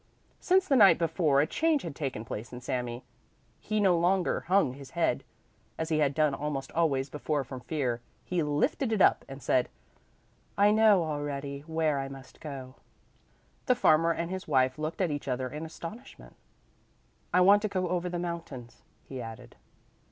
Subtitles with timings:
[0.39, 3.03] Since the night before a change had taken place in Sami.
[3.59, 5.23] He no longer hung his head,
[5.77, 9.69] as he had done almost always before from fear; he lifted it up and said:
[10.57, 12.73] "I know already where I must go."
[13.67, 16.35] The farmer and his wife looked at each other in astonishment.
[17.31, 19.55] "I want to go over the mountains," he added.